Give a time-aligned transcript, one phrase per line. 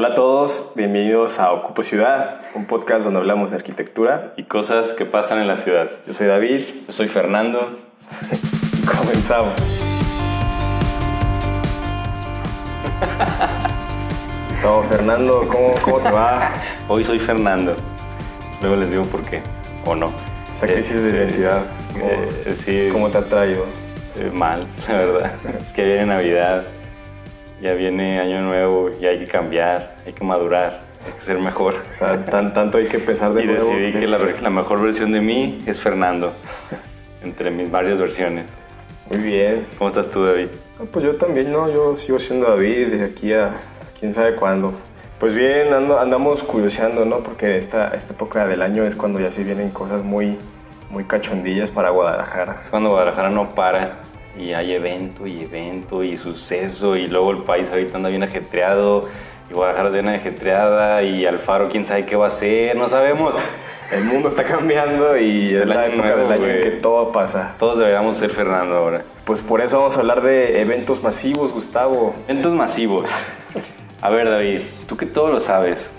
[0.00, 4.32] Hola a todos, bienvenidos a Ocupo Ciudad, un podcast donde hablamos de arquitectura.
[4.38, 5.90] y cosas que pasan en la ciudad.
[6.06, 7.78] Yo soy David, Yo soy Fernando.
[8.98, 9.52] comenzamos.
[14.48, 16.50] Gustavo Fernando, ¿cómo, cómo te va?
[16.88, 17.76] Hoy soy Fernando.
[18.62, 19.42] Luego les digo por qué.
[19.84, 20.14] O no.
[20.54, 21.60] Esa crisis de Este, identidad,
[21.92, 23.66] ¿cómo, eh, sí, cómo te ha traído?
[24.16, 25.32] eh, mal, la verdad.
[25.62, 26.64] Es que viene Navidad,
[27.60, 31.74] ya viene Año Nuevo y hay que cambiar, hay que madurar, hay que ser mejor.
[31.90, 33.68] O sea, tan, tanto hay que empezar de Y nuevo.
[33.70, 36.32] decidí que la, la mejor versión de mí es Fernando,
[37.22, 38.46] entre mis varias versiones.
[39.10, 39.66] Muy bien.
[39.78, 40.48] ¿Cómo estás tú, David?
[40.92, 41.70] Pues yo también, ¿no?
[41.70, 43.52] Yo sigo siendo David de aquí a, a
[43.98, 44.72] quién sabe cuándo.
[45.18, 47.18] Pues bien, ando- andamos curioseando, ¿no?
[47.18, 50.38] Porque esta, esta época del año es cuando ya se vienen cosas muy,
[50.88, 52.56] muy cachondillas para Guadalajara.
[52.60, 53.98] Es cuando Guadalajara no para
[54.40, 59.06] y hay evento y evento y suceso y luego el país ahorita anda bien ajetreado
[59.50, 63.34] y Guadalajara está bien ajetreada y Alfaro quién sabe qué va a hacer, no sabemos.
[63.92, 67.56] El mundo está cambiando y Es la época nuevo, del año en que todo pasa.
[67.58, 69.02] Todos deberíamos ser Fernando ahora.
[69.24, 72.14] Pues por eso vamos a hablar de eventos masivos, Gustavo.
[72.28, 73.10] Eventos masivos.
[74.00, 75.90] A ver, David, tú que todo lo sabes,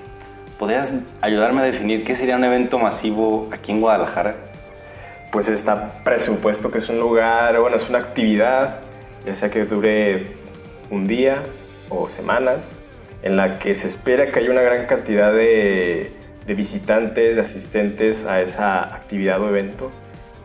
[0.57, 4.50] ¿podrías ayudarme a definir qué sería un evento masivo aquí en Guadalajara?
[5.31, 8.81] Pues está presupuesto que es un lugar, bueno, es una actividad,
[9.25, 10.33] ya sea que dure
[10.89, 11.43] un día
[11.89, 12.67] o semanas,
[13.23, 16.11] en la que se espera que haya una gran cantidad de,
[16.45, 19.91] de visitantes, de asistentes a esa actividad o evento,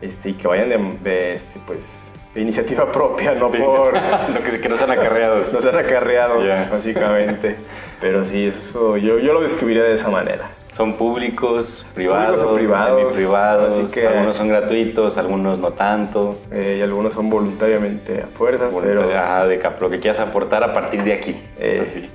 [0.01, 3.93] este, y que vayan de, de, este, pues, de iniciativa propia, no por...
[4.33, 5.53] Lo que, que no sean acarreados.
[5.53, 7.57] No sean acarreados, básicamente.
[7.99, 10.49] Pero sí, eso yo, yo lo describiría de esa manera.
[10.77, 16.37] Son públicos, privados, Públicos privados, semiprivados, así que- algunos son gratuitos, algunos no tanto.
[16.51, 19.01] Eh, y algunos son voluntariamente a fuerzas, pero...
[19.11, 21.35] Ajá, de lo que quieras aportar a partir de aquí.
[21.57, 21.79] Eh.
[21.81, 22.07] Así,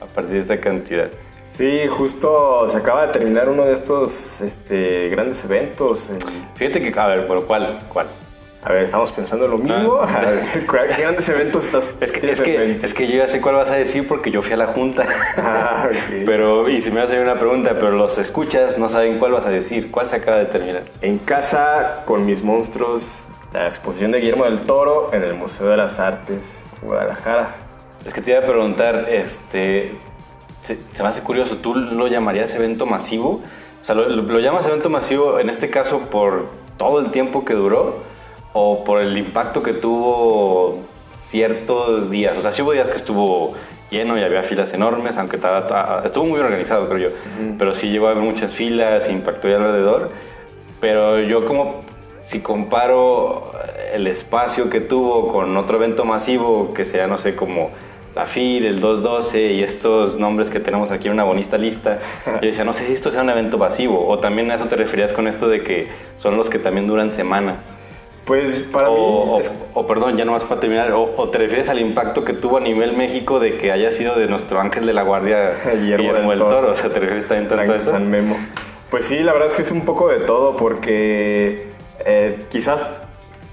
[0.00, 1.08] a partir de esta cantidad.
[1.50, 6.10] Sí, justo se acaba de terminar uno de estos este, grandes eventos.
[6.56, 7.78] Fíjate que, a ver, pero ¿cuál?
[7.88, 8.08] ¿Cuál?
[8.64, 9.98] A ver, estamos pensando en lo mismo.
[10.02, 10.14] Ah.
[10.26, 12.86] A ver, ¿cuál- ¿Qué grandes eventos estás Es que, es, que, mente?
[12.86, 15.06] es que yo ya sé cuál vas a decir porque yo fui a la junta.
[15.36, 16.22] Ah, ok.
[16.26, 19.32] Pero, y si me vas a hacer una pregunta, pero los escuchas no saben cuál
[19.32, 19.90] vas a decir.
[19.90, 20.82] ¿Cuál se acaba de terminar?
[21.02, 25.76] En casa con mis monstruos, la exposición de Guillermo del Toro en el Museo de
[25.76, 27.56] las Artes, Guadalajara.
[28.06, 29.94] Es que te iba a preguntar, este,
[30.62, 33.40] se, se me hace curioso, ¿tú lo llamarías evento masivo?
[33.82, 36.46] O sea, ¿lo, lo- lo llamas evento masivo en este caso por
[36.78, 38.13] todo el tiempo que duró
[38.54, 40.78] o por el impacto que tuvo
[41.16, 42.36] ciertos días?
[42.38, 43.54] O sea, sí hubo días que estuvo
[43.90, 47.16] lleno y había filas enormes, aunque estaba, ta- estuvo muy bien organizado, creo yo,
[47.58, 50.10] pero sí llegó a haber muchas filas, impactó ahí alrededor,
[50.80, 51.82] pero yo como
[52.24, 53.52] si comparo
[53.92, 57.70] el espacio que tuvo con otro evento masivo, que sea, no sé, como
[58.16, 62.48] la FIR, el 212 y estos nombres que tenemos aquí en una bonita lista, yo
[62.48, 65.12] decía, no sé si esto sea un evento masivo, o también a eso te referías
[65.12, 65.88] con esto de que
[66.18, 67.76] son los que también duran semanas.
[68.24, 68.94] Pues para O,
[69.26, 69.32] mí...
[69.34, 72.32] o- es- o, perdón, ya nomás para terminar, o, o te refieres al impacto que
[72.32, 76.12] tuvo a nivel México de que haya sido de nuestro ángel de la guardia Guillermo
[76.12, 76.70] del del Toro.
[76.70, 77.90] O sea, te refieres también tanto a eso.
[77.90, 78.36] San Memo.
[78.90, 81.68] Pues sí, la verdad es que es un poco de todo porque
[82.06, 82.88] eh, quizás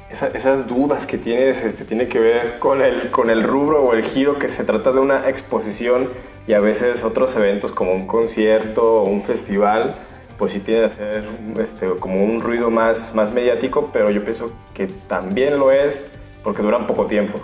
[0.10, 3.94] esa- esas dudas que tienes este, tiene que ver con el, con el rubro o
[3.94, 6.10] el giro que se trata de una exposición
[6.48, 9.96] y a veces otros eventos como un concierto o un festival
[10.42, 11.24] pues sí tienen que hacer
[11.60, 16.08] este, como un ruido más, más mediático, pero yo pienso que también lo es
[16.44, 17.38] porque duran poco tiempo.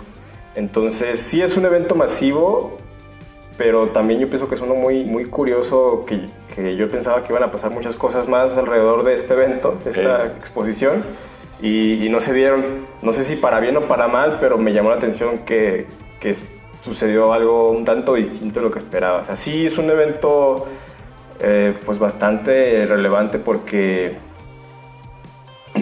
[0.56, 2.76] Entonces sí es un evento masivo,
[3.56, 7.32] pero también yo pienso que es uno muy, muy curioso que, que yo pensaba que
[7.32, 10.36] iban a pasar muchas cosas más alrededor de este evento, de esta Ok.
[10.40, 11.04] exposición,
[11.62, 14.72] y, y no se dieron, no sé si para bien o para mal, pero me
[14.72, 15.86] llamó la atención que,
[16.18, 16.34] que
[16.80, 19.20] sucedió algo un tanto distinto de lo que esperaba.
[19.20, 20.66] O sea, sí es un evento
[21.40, 24.18] eh, pues bastante relevante porque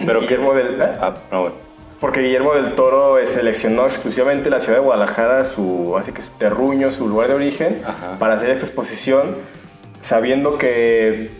[0.05, 0.81] Pero Guillermo del...
[0.81, 0.97] ¿eh?
[1.01, 1.55] Ah, no, bueno.
[1.99, 6.29] Porque Guillermo del Toro eh, seleccionó exclusivamente la ciudad de Guadalajara, su, así que su
[6.31, 8.17] terruño, su lugar de origen, Ajá.
[8.19, 9.37] para hacer esta exposición,
[9.99, 11.36] sabiendo que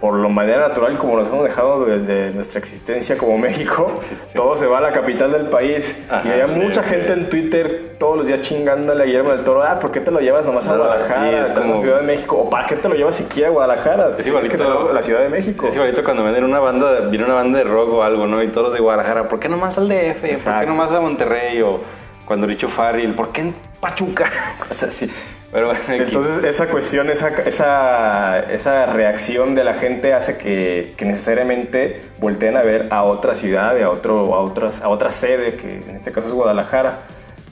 [0.00, 4.38] por lo manera natural como nos hemos dejado desde nuestra existencia como México, Existencia.
[4.38, 6.04] todo se va a la capital del país.
[6.10, 9.62] Ajá, y había mucha gente en Twitter todos los días chingándole a Guillermo del Toro,
[9.62, 11.28] ah, ¿por qué te lo llevas nomás a Guadalajara?
[11.30, 12.36] sí, es como- la Ciudad de México.
[12.36, 14.10] ¿O para qué te lo llevas siquiera a Guadalajara?
[14.18, 15.66] Es igualito- que traerlo a la Ciudad de México.
[15.66, 18.42] Es igualito cuando venden una banda, viene una banda de rock o algo, ¿no?
[18.42, 20.20] Y todos los de Guadalajara, ¿por qué nomás al DF?
[20.44, 21.62] ¿Por qué nomás a Monterrey?
[21.62, 21.80] O
[22.26, 24.30] cuando Richo Farrell, ¿por qué en Pachuca?
[24.68, 25.10] Cosas así.
[25.56, 25.80] Pero bueno.
[25.88, 32.58] Entonces esa cuestión, esa, esa, esa reacción de la gente hace que, que necesariamente volteen
[32.58, 36.12] a ver a otra ciudad, a, otro, a, otras, a otra sede, que en este
[36.12, 36.98] caso es Guadalajara.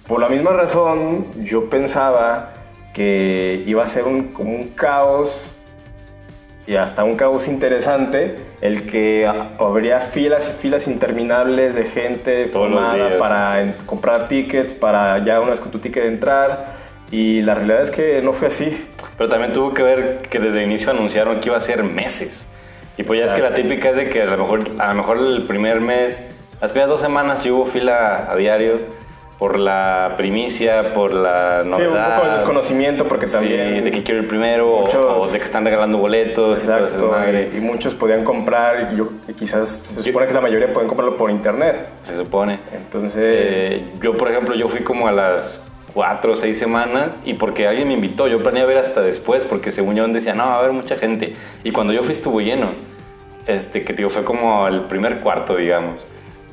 [0.07, 2.53] Por la misma razón, yo pensaba
[2.93, 5.47] que iba a ser un, como un caos
[6.67, 9.27] y hasta un caos interesante, el que
[9.59, 15.53] habría filas y filas interminables de gente Todos formada para comprar tickets, para ya una
[15.53, 16.84] vez con tu ticket entrar.
[17.11, 18.87] Y la realidad es que no fue así.
[19.17, 22.47] Pero también tuvo que ver que desde el inicio anunciaron que iba a ser meses.
[22.97, 24.95] Y pues ya es que la típica es de que a lo mejor, a lo
[24.95, 26.27] mejor el primer mes,
[26.61, 28.79] las primeras dos semanas sí hubo fila a diario
[29.39, 32.09] por la primicia, por la Sí, novedad.
[32.11, 33.85] un poco de desconocimiento porque Sí, también...
[33.85, 37.13] de que quiero ir primero o- muchos- o, de que están regalando boletos Exacto,
[37.53, 40.89] y, y muchos podían comprar, y yo, y quizás se supone que la mayoría pueden
[40.89, 41.89] comprarlo por internet.
[42.03, 42.61] se supone.
[42.73, 45.61] Entonces, Eh, yo, por ejemplo, yo fui como a las
[45.95, 49.71] cuatro o seis semanas y porque alguien me invitó, yo planeé ver hasta después porque
[49.71, 51.35] según yo decía, no, va a haber mucha gente.
[51.63, 52.73] Y cuando yo fui estuvo lleno,
[53.47, 56.01] este, que digo, fue como el primer cuarto, digamos.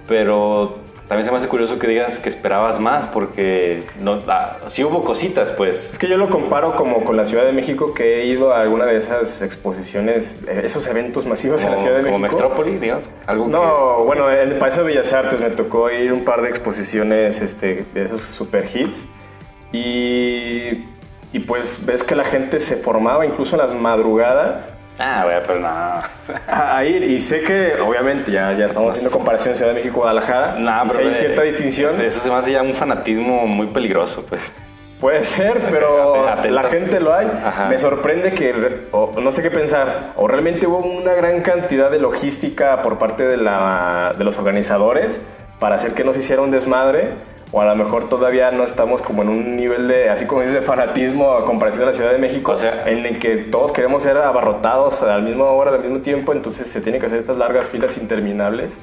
[0.08, 0.76] Pero
[1.08, 5.04] también se me hace curioso que digas que esperabas más porque no, ah, sí hubo
[5.04, 5.94] cositas, pues.
[5.94, 8.62] es que yo lo comparo como con la Ciudad de México, que he ido a
[8.62, 12.38] alguna de esas exposiciones, eh, esos eventos masivos en la Como, Ciudad de como México.
[12.42, 13.10] Metrópoli, digamos.
[13.26, 16.42] Algo que- No, bueno, en el Paseo de Bellas Artes me tocó ir un par
[16.42, 19.06] de exposiciones este, de esos super hits
[19.72, 20.86] y,
[21.34, 24.70] y pues ves que la gente se formaba incluso en las madrugadas
[25.00, 25.68] Ah, güey, pero no.
[26.48, 30.86] a, ir y sé que obviamente ya, ya estamos haciendo comparación Ciudad de México-Guadalajara No,
[30.86, 32.02] y sí pero hay eh, cierta distinción.
[32.02, 34.52] Eso se me hace ya un fanatismo muy peligroso, pues.
[35.00, 36.52] Puede ser, pero Atentas.
[36.52, 37.26] la gente lo hay.
[37.44, 37.66] Ajá.
[37.66, 41.98] Me sorprende que, o no sé qué pensar, o realmente hubo una gran cantidad de
[41.98, 45.20] logística por parte de, la, de los organizadores
[45.58, 47.16] para hacer que no se hiciera un desmadre,
[47.54, 50.56] o a lo mejor todavía no estamos como en un nivel de, así como dices,
[50.56, 53.72] de fanatismo a comparación de la Ciudad de México, O sea- en el que todos
[53.74, 57.20] queremos ser abarrotados a la misma hora, al mismo tiempo, entonces se tienen que hacer
[57.20, 58.74] estas largas filas interminables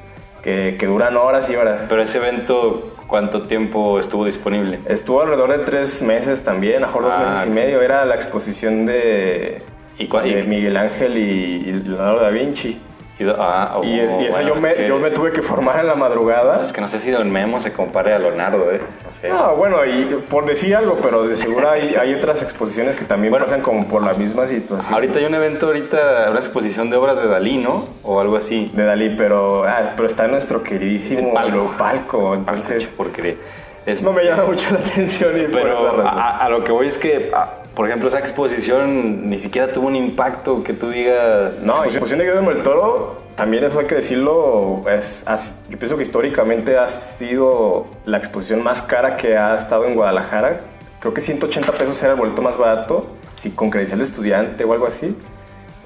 [0.42, 1.86] que, que duran horas y horas.
[1.88, 4.78] Pero ese evento, ¿cuánto tiempo estuvo disponible?
[4.86, 7.80] Estuvo alrededor de tres meses también, a mejor dos Ah, meses y medio.
[7.82, 9.62] Era la exposición de,
[9.98, 11.22] ¿Y cua- y- de Miguel Ángel y,
[11.68, 12.80] y Leonardo da Vinci.
[13.20, 15.32] Y, ah, oh, y, es- y esa bueno, yo, es me, que- yo me tuve
[15.32, 16.60] que formar en la madrugada.
[16.60, 18.80] Es que no sé si Don Memo se compare a Leonardo, ¿eh?
[19.04, 19.28] No sé.
[19.28, 23.32] No, bueno, y por decir algo, pero de seguro hay, hay otras exposiciones que también
[23.32, 23.44] Bueno.
[23.44, 24.94] pasan como por la misma situación.
[24.94, 27.86] Ahorita hay un evento, ahorita, una exposición de obras de Dalí, ¿no?
[28.04, 28.70] O algo así.
[28.72, 31.74] De Dalí, pero, ah, pero está nuestro queridísimo Palco.
[31.76, 33.36] palco, entonces Porque
[33.84, 36.06] es, no me llama mucho la atención y por esa Pero razón.
[36.06, 39.86] a, a lo que voy es que, ah, por ejemplo, esa exposición ni siquiera tuvo
[39.86, 41.62] un impacto que tú digas.
[41.62, 45.78] No, la exposición de Guillermo del Toro, también eso hay que decirlo, es, has- yo
[45.78, 50.58] pienso que históricamente ha sido la exposición más cara que ha estado en Guadalajara.
[50.98, 54.72] Creo que 180 pesos era el boleto más barato, si con credencial de estudiante o
[54.72, 55.16] algo así.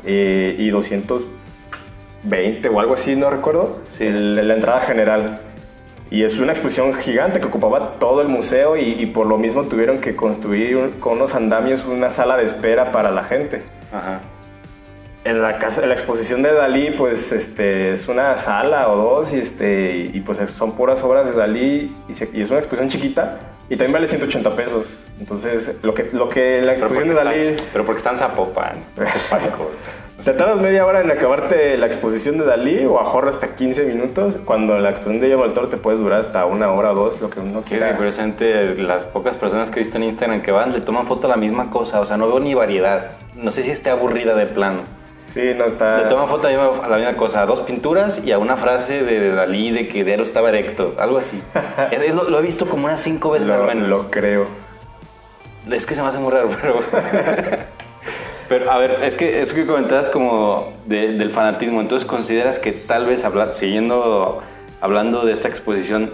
[0.07, 4.07] Eh, y 220 o algo así, no recuerdo, Sí.
[4.07, 5.41] el- la entrada general.
[6.13, 9.63] Y es una exposición gigante que ocupaba todo el museo y, y por lo mismo
[9.65, 13.63] tuvieron que construir un- con unos andamios una sala de espera para la gente.
[13.91, 14.21] Ajá.
[15.25, 19.33] En la, casa, en la exposición de Dalí, pues este, es una sala o dos
[19.33, 22.59] y, este, y, y, pues son puras obras de Dalí y, se- y es una
[22.59, 23.39] exposición chiquita
[23.71, 24.99] y también vale 180 pesos.
[25.19, 27.57] Entonces, lo que, lo que la exposición de Dalí...
[27.73, 28.85] pero porque está en Zapopan.
[29.01, 29.11] Es.
[30.25, 34.39] ¿Te tardas media hora en acabarte la exposición de Dalí o ahorra hasta 15 minutos?
[34.45, 37.21] Cuando la exposición de Guillermo del Toro te puedes durar hasta una hora o dos,
[37.21, 37.97] lo que uno quiera.
[37.97, 41.31] curiosamente las pocas personas que he visto en Instagram que van le toman foto a
[41.31, 43.13] la misma cosa, o sea, no veo ni variedad.
[43.35, 44.81] No sé si esté aburrida de plano.
[45.27, 45.99] Sí, no está...
[45.99, 48.39] Le toman foto a la misma, a la misma cosa, a dos pinturas y a
[48.39, 51.43] una frase de, de Dalí de que Dero estaba erecto, algo así.
[51.91, 53.89] Es- es lo, lo he visto como unas cinco veces lo, al menos.
[53.89, 54.47] lo creo.
[55.69, 56.75] Es que se me hace muy raro, pero.
[58.53, 62.71] pero a ver, es que eso que comentabas como de- del fanatismo, entonces consideras que
[62.73, 64.43] tal vez siguiendo
[64.83, 66.11] hablando de esta exposición,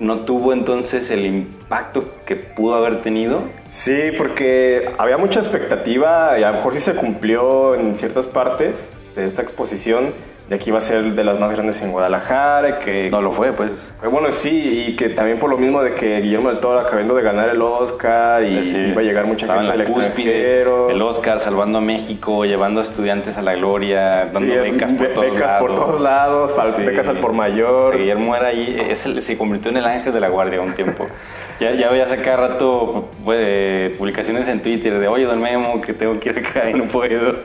[0.00, 3.42] no tuvo entonces el impacto que pudo haber tenido.
[3.68, 8.90] Sí, porque había mucha expectativa y a lo mejor sí se cumplió en ciertas partes
[9.14, 10.14] de esta exposición
[10.48, 13.52] de que iba a ser de las más grandes en Guadalajara, que No lo fue,
[13.52, 13.92] pues.
[14.02, 17.14] Eh, Bueno, sí, y que también por lo mismo de que Guillermo del Toro acabando
[17.14, 20.88] de ganar el Oscar y Sí, iba a llegar mucha gente cúspide, extranjero.
[20.90, 25.08] el Oscar salvando a México, llevando a estudiantes a la gloria, dando Sí, becas por
[25.12, 25.60] todos becas lados.
[25.60, 26.82] por todos lados, para- Sí.
[26.82, 27.96] becas al por mayor.
[27.98, 31.06] Guillermo era ahí, es el- se convirtió en el ángel de la guardia un tiempo.
[31.60, 35.92] ya, ya veías a cada rato pues, publicaciones en Twitter de, oye, don Memo, que
[35.92, 37.36] tengo que ir acá y no puedo.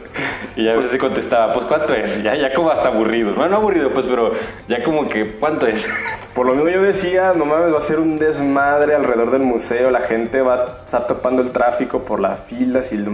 [0.56, 2.22] Y ya a veces se contestaba, pues, ¿cuánto es?
[2.24, 3.34] Ya, ya como hasta aburrido.
[3.34, 4.32] Bueno, no aburrido, pues, pero
[4.68, 5.88] ya como que, ¿cuánto es?
[6.34, 9.92] Por lo mismo yo decía, no mames, va a ser un desmadre alrededor del museo,
[9.92, 13.06] la gente va a estar tapando el tráfico por las filas y,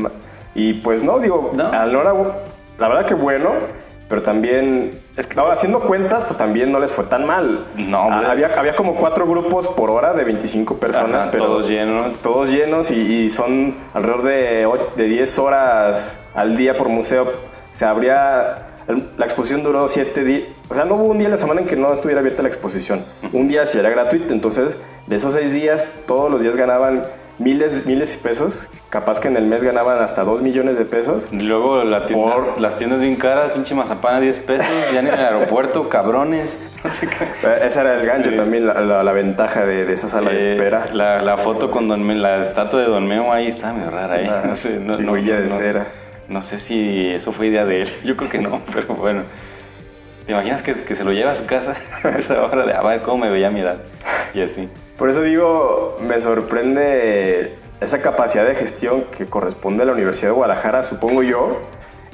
[0.56, 1.68] y pues no, digo, No.
[1.72, 2.14] al Nora,
[2.78, 3.52] la verdad que bueno,
[4.08, 7.66] pero también, es que ahora haciendo cuentas, pues también no les fue tan mal.
[7.76, 8.28] No, hombre.
[8.28, 12.18] había, había como cuatro grupos por hora de 25 personas, Ajá, pero todos llenos.
[12.22, 12.96] Todos llenos y,
[13.26, 17.32] y son alrededor de, de 10 horas al día por museo.
[17.72, 21.32] Se abría, el- la exposición duró 7 días, o sea, no hubo un día en
[21.32, 23.04] la semana en que no estuviera abierta la exposición.
[23.32, 24.78] Un día sí era gratuito, entonces
[25.08, 27.04] de esos 6 días, todos los días ganaban
[27.38, 28.68] miles, miles de pesos.
[28.90, 31.26] Capaz que en el mes ganaban hasta 2 millones de pesos.
[31.32, 35.00] Y luego la tienda- Por- las tiendas bien caras, pinche mazapán a 10 pesos, ya
[35.00, 36.60] en el aeropuerto, cabrones.
[36.84, 37.24] No sé qué.
[37.48, 38.36] Eh, Ese era el gancho Sí.
[38.36, 40.88] también, la, la- la ventaja de, de esa sala de Eh, espera.
[40.94, 44.28] La, la foto con Don la estatua de Don Memo ahí está medio rara, ¿eh?
[44.30, 45.88] Ah, No sé, no, no, de no- cera.
[46.30, 47.94] No sé si eso fue idea de él.
[48.06, 49.24] Yo creo que no, pero bueno.
[50.26, 52.82] ¿Te imaginas que, que se lo lleva a su casa a esa hora de a
[52.82, 53.80] ver cómo me veía a mi edad?
[54.34, 54.70] Y así.
[54.98, 60.36] Por eso digo, me sorprende esa capacidad de gestión que corresponde a la Universidad de
[60.36, 61.62] Guadalajara, supongo yo.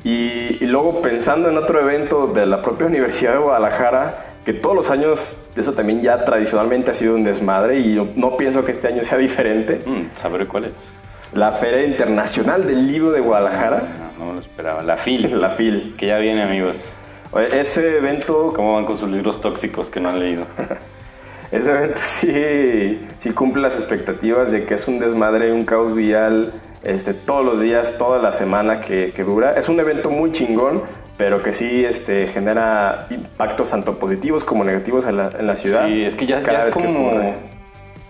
[0.03, 4.75] Y, y luego pensando en otro evento de la propia Universidad de Guadalajara, que todos
[4.75, 8.71] los años eso también ya tradicionalmente ha sido un desmadre y yo no pienso que
[8.71, 9.81] este año sea diferente.
[9.83, 10.93] Mm, sabré cuál es.
[11.33, 13.81] La Feria Internacional del Libro de Guadalajara,
[14.25, 14.81] No, me lo esperaba.
[14.81, 15.39] La FIL.
[15.39, 15.95] la FIL.
[15.97, 16.91] Que ya viene, amigos.
[17.31, 20.45] Oye, Ese evento ¿Cómo van con sus libros tóxicos que no han leído?
[21.51, 26.53] Ese evento sí, sí cumple las expectativas de que es un desmadre, un caos vial
[26.83, 29.53] este, todos los días, toda la semana que, que dura.
[29.53, 30.83] Es un evento muy chingón,
[31.17, 35.87] pero que sí este, genera impactos tanto positivos como negativos en la, en la ciudad.
[35.87, 37.11] Sí, es que ya, cada ya es vez como.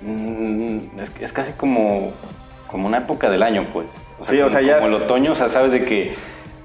[0.02, 2.14] Mm, Es, es casi como,
[2.68, 3.88] como una época del año, pues.
[4.22, 6.16] Sí, o como- sea, ya Como el otoño, o sea, sabes de que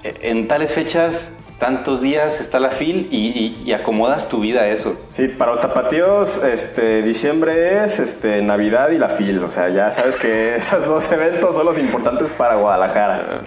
[0.03, 4.63] eh, en tales fechas, tantos días está la fil y, y- y acomodas tu vida
[4.63, 4.99] a eso.
[5.11, 9.45] Sí, para los tapatíos, este, diciembre es este, Navidad y la FIL.
[9.45, 13.43] O sea, ya sabes que esos dos eventos son los importantes para Guadalajara.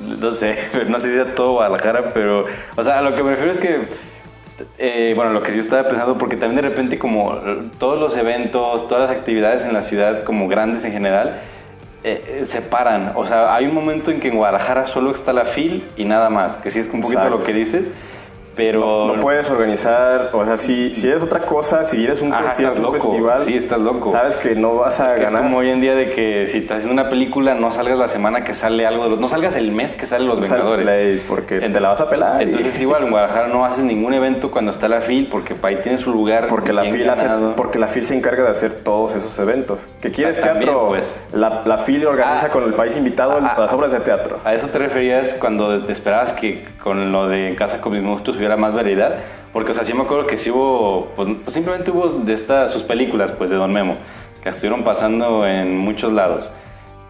[0.00, 0.56] No sé,
[0.88, 3.58] no sé si sea todo Guadalajara, pero, o sea, a lo que me refiero es
[3.58, 3.78] que,
[4.78, 7.38] eh, bueno, lo que yo estaba pensando, porque también de repente como
[7.78, 11.40] todos los eventos, todas las actividades en la ciudad, como grandes en general,
[12.04, 13.12] eh, eh, se paran.
[13.14, 16.30] O sea, hay un momento en que en Guadalajara solo está la FIL y nada
[16.30, 17.38] más, que sí es un poquito Exacto.
[17.38, 17.90] lo que dices,
[18.54, 19.06] pero...
[19.14, 22.74] No puedes organizar, o sea, si, si eres otra cosa, si eres un Ajá, concierto,
[22.74, 23.10] estás un loco.
[23.10, 24.10] festival, Sí, estás loco.
[24.10, 25.42] sabes que no vas a Es, que es ganar.
[25.42, 28.44] como hoy en día de que si estás haciendo una película, no salgas la semana
[28.44, 29.20] que sale algo de los...
[29.20, 30.86] No salgas el mes que salen los O sea, Vengadores.
[30.86, 32.40] ley, porque Ent- te la vas a pelar.
[32.42, 35.76] y- Entonces igual en Guadalajara no haces ningún evento cuando está la FIL porque ahí
[35.76, 36.46] tiene su lugar.
[36.48, 39.88] porque la, FIL hace- porque la FIL se encarga de hacer todos esos eventos.
[40.00, 40.88] ¿Que quieres Ah, también, teatro?
[40.88, 41.24] pues.
[41.32, 42.48] La, la FIL organiza Ah.
[42.50, 44.38] con el país invitado Ah, las obras de teatro.
[44.44, 48.02] ¿A eso te referías cuando te esperabas que con lo de En Casa con mis
[48.02, 49.18] monstruos hubiera más variedad?
[49.52, 52.72] Porque, o sea, sí me acuerdo que sí hubo, pues, pues, simplemente hubo de estas,
[52.72, 53.96] sus películas, pues, de Don Memo,
[54.42, 56.50] que estuvieron pasando en muchos lados.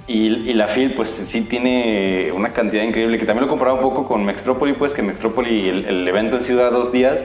[0.07, 3.83] Y, y la FIL, pues, sí tiene una cantidad increíble, que también lo comparaba un
[3.83, 7.25] poco con Mextrópoli, pues, que Mextrópoli, el, el evento en sí dura dos días,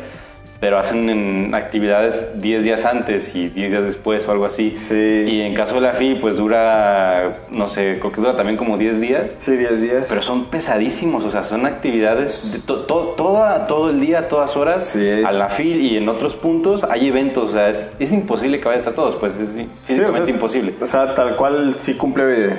[0.60, 4.76] pero hacen en actividades 10 días antes y 10 días después o algo así.
[4.76, 4.96] Sí.
[5.28, 8.78] Y en caso de la FIL, pues, dura, no sé, creo que dura también como
[8.78, 9.38] 10 días.
[9.40, 10.06] Sí, 10 días.
[10.10, 14.58] Pero son pesadísimos, o sea, son actividades de to- to- toda, todo el día, todas
[14.58, 15.22] horas, Sí.
[15.26, 18.68] a la FIL y en otros puntos hay eventos, o sea, es, es imposible que
[18.68, 20.74] vayas a todos, pues es Sí, físicamente o sea, imposible.
[20.82, 22.50] O sea, tal cual sí cumple eh,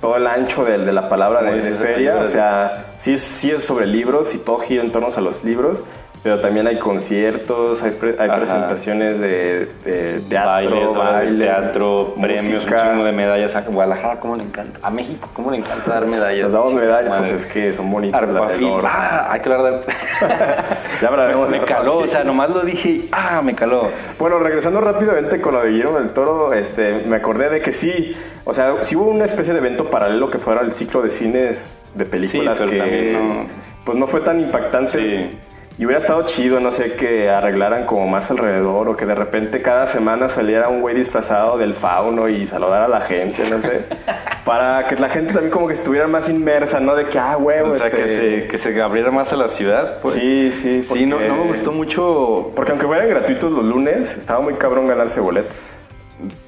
[0.00, 2.16] todo el ancho de, de la palabra Como de, de feria.
[2.16, 5.82] O sea, sí, sí es sobre libros y todo gira en torno a los libros.
[6.22, 11.44] Pero también hay conciertos, hay, pre- hay presentaciones de, de teatro, Bailes, obras de baile,
[11.46, 13.56] teatro, premios, un chingo de medallas.
[13.56, 14.78] A Guadalajara, ¿cómo le encanta?
[14.82, 16.42] A México, ¿cómo le encanta dar medallas?
[16.44, 18.20] Nos damos medallas, pues es que son bonitas.
[18.22, 19.80] Arpafil, ah, hay que hablar de...
[21.00, 23.88] Ya hablaremos me caló, o sea, nomás lo dije y, ah, me caló.
[24.18, 28.14] Bueno, regresando rápidamente con lo de Guillermo del Toro, este, me acordé de que sí,
[28.44, 31.74] o sea, sí hubo una especie de evento paralelo que fuera el ciclo de cines
[31.94, 33.46] de películas Sí, pero que también no-
[33.84, 34.90] pues no fue tan impactante.
[35.30, 35.38] Sí.
[35.80, 39.62] Y hubiera estado chido, no sé, que arreglaran como más alrededor o que de repente
[39.62, 43.86] cada semana saliera un güey disfrazado del fauno y saludara a la gente, no sé.
[44.44, 46.94] para que la gente también como que estuviera más inmersa, ¿no?
[46.94, 47.72] De que, ah, huevo.
[47.72, 50.16] O sea, que este, se, que se abriera más a la ciudad, pues.
[50.16, 50.84] Sí, sí.
[50.84, 54.52] Sí, no, porque- no me gustó mucho Porque aunque fueran gratuitos los lunes, estaba muy
[54.56, 55.70] cabrón ganarse boletos.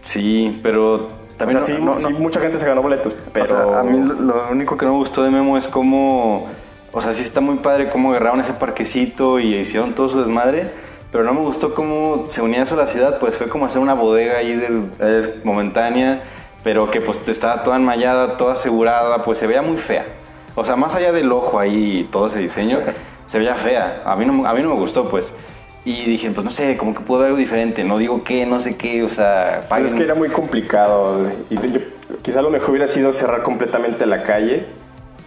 [0.03, 1.09] Sí, pero O
[1.39, 3.45] también sea, sí, no- sí, mucha gente se ganó boletos, pero...
[3.45, 6.49] O sea, a mí lo, lo único que no me gustó de Memo es cómo,
[6.93, 10.71] o sea, sí está muy padre cómo agarraron ese parquecito y hicieron todo su desmadre,
[11.11, 13.81] pero no me gustó cómo se unía eso a la ciudad, pues fue como hacer
[13.81, 16.23] una bodega ahí del, Es- momentánea,
[16.65, 20.07] pero que pues estaba toda enmallada, toda asegurada, pues se veía muy fea.
[20.55, 22.79] O sea, más allá del ojo ahí y todo ese diseño,
[23.27, 24.03] se veía fea.
[24.05, 25.33] A mí no, a mí no me gustó, pues.
[25.85, 27.83] Y dije, pues no sé, como que pudo haber algo diferente.
[27.85, 31.27] No digo qué, no sé qué, o sea, Pues es que era muy complicado.
[31.51, 31.81] Y yo-
[32.23, 34.67] quizá lo mejor hubiera sido cerrar completamente la calle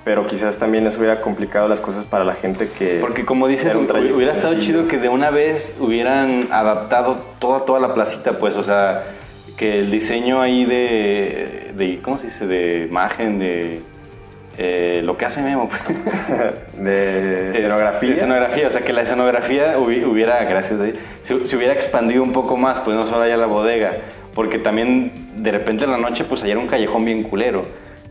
[0.06, 3.00] pero quizás también eso hubiera complicado las cosas para la gente que...
[3.02, 4.80] Porque como dices, un hubiera estado sencillo.
[4.82, 9.04] chido que de una vez hubieran adaptado toda, toda la placita, pues, o sea,
[9.58, 12.46] que el diseño ahí de, de ¿cómo se dice?
[12.46, 13.82] De imagen, de
[14.60, 15.68] eh, lo que hace Memo.
[15.68, 15.82] pues.
[16.78, 18.10] de escenografía.
[18.10, 20.80] De escenografía, o sea, que la escenografía hubi- hubiera, gracias,
[21.24, 23.98] se, se hubiera expandido un poco más, pues no solo allá la bodega,
[24.36, 27.66] porque también de repente en la noche, pues allá era un callejón bien culero.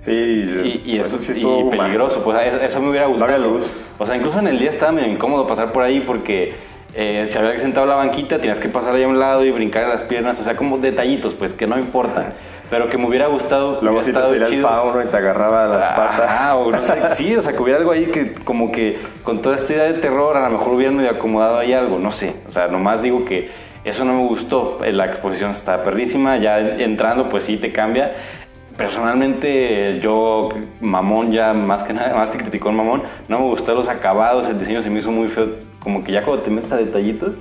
[0.04, 3.38] Sí, Y, y eso sí y peligroso, pues eso, me hubiera gustado.
[3.38, 3.66] luz.
[3.98, 6.54] O sea, incluso en el día estaba medio incómodo pasar por ahí porque
[6.94, 9.84] eh, si había sentado la banquita, tenías que pasar ahí a un lado y brincar
[9.84, 12.34] a las piernas, o sea, como detallitos, pues que no importan.
[12.70, 13.78] Pero que me hubiera gustado.
[13.82, 16.30] Luego sí te salía el fauno y te agarraba las patas.
[16.38, 19.42] Ah, o no sé, sí, o sea, que hubiera algo ahí que como que con
[19.42, 22.34] toda esta idea de terror a lo mejor hubieran medio acomodado ahí algo, no sé.
[22.46, 23.50] O sea, nomás digo que
[23.84, 24.80] eso no me gustó.
[24.84, 28.12] Eh, La exposición está perrísima, ya entrando pues sí te cambia.
[28.76, 30.48] Personalmente yo,
[30.80, 34.46] mamón ya más que nada, más que criticó el mamón, no me gustaron los acabados,
[34.48, 35.48] el diseño se me hizo muy feo,
[35.80, 37.32] como que ya cuando te metes a detallitos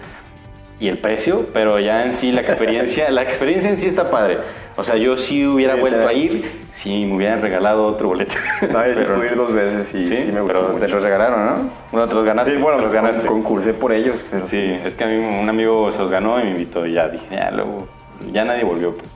[0.80, 4.40] y el precio, pero ya en sí la experiencia, la experiencia en sí está padre.
[4.76, 8.34] O sea, yo sí hubiera Sí, vuelto a ir si me hubieran regalado otro boleto.
[8.72, 10.86] No, yo sí pude ir dos veces y sí, me gustó pero mucho.
[10.86, 11.70] te los regalaron, ¿no?
[11.92, 12.52] Bueno, te los ganaste.
[12.56, 13.26] Sí, bueno, los ganaste.
[13.28, 14.60] concursé por ellos, pero sí.
[14.60, 17.08] Sí, es que a mí un amigo se los ganó y me invitó y ya
[17.08, 17.88] dije, ya luego,
[18.32, 19.08] ya nadie volvió, pues.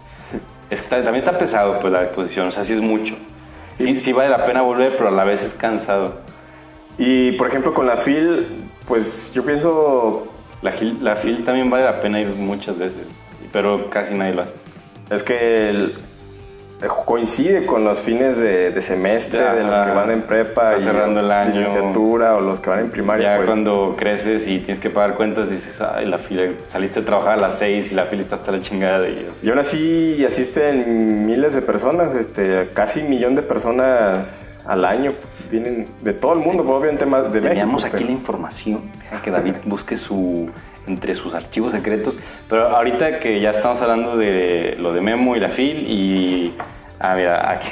[0.70, 3.16] Es que también está pesado, pues, la exposición, o sea, sí es mucho.
[3.76, 6.16] Sí, sí vale la pena volver, pero a la vez es cansado.
[6.98, 10.28] Y por ejemplo con la FIL, pues yo pienso,
[10.64, 13.06] La, la FIL también vale la pena ir muchas veces,
[13.54, 14.56] pero casi nadie lo hace.
[15.12, 15.96] es que el-
[17.06, 20.92] coincide con los fines de, de semestre, Ya, de los que van en prepa está
[20.92, 21.50] cerrando el año.
[21.50, 23.32] licenciatura o los que van en primaria.
[23.32, 23.48] Ya pues.
[23.48, 27.38] cuando creces y tienes que pagar cuentas, dices, ay, la fila, saliste a trabajar a
[27.42, 29.44] las 6 y la fila está hasta la chingada de ellos.
[29.44, 35.14] Y aún así asisten miles de personas, este, casi un millón de personas al año
[35.50, 37.96] vienen de todo el mundo, obviamente más de Teníamos México.
[37.96, 38.82] aquí pero- la información,
[39.24, 40.50] que David busque su
[40.88, 42.18] entre sus archivos secretos,
[42.50, 46.56] pero ahorita que ya estamos hablando de lo de Memo y la FIL y
[47.00, 47.68] ah mira, aquí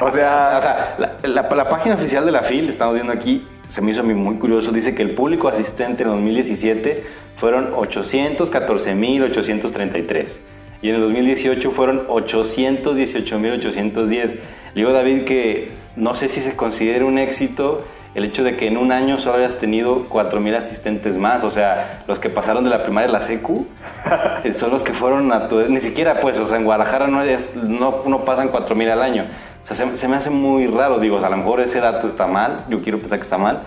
[0.00, 3.46] O sea- o sea, la, la- la página oficial de la FIL, estamos viendo aquí,
[3.68, 7.04] se me hizo a mí muy curioso, dice que el público asistente en 2017
[7.36, 10.38] fueron 814.833
[10.82, 14.34] y en el 2018 fueron 818.810.
[14.74, 17.82] Digo David que no sé si se considera un éxito
[18.14, 21.44] el hecho de que en un año solo hayas tenido 4.000 asistentes más.
[21.44, 23.66] O sea, los que pasaron de la primaria a la secu
[24.52, 25.60] son los que fueron a tu...
[25.68, 29.26] Ni siquiera pues, o sea, en Guadalajara no, es, no, no pasan 4.000 al año.
[29.62, 30.98] O sea, se, se me hace muy raro.
[30.98, 32.64] Digo, o sea, a lo mejor ese dato está mal.
[32.68, 33.60] Yo quiero pensar que está mal.